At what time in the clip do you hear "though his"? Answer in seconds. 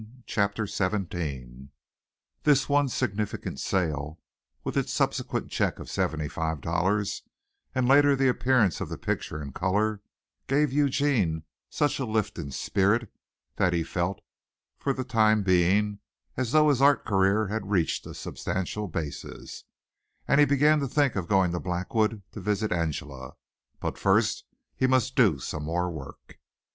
16.51-16.81